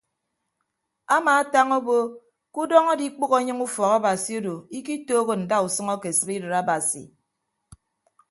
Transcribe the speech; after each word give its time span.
Amaatañ 1.15 1.67
obo 1.77 1.97
ke 2.53 2.57
udọñ 2.63 2.85
adikpʌghọ 2.93 3.35
anyịñ 3.39 3.59
ufọk 3.65 3.91
abasi 3.97 4.31
odo 4.39 4.53
ikitooho 4.77 5.33
ndausʌñ 5.43 5.87
ake 5.95 6.09
sibidịt 6.17 6.53
abasi. 6.61 7.01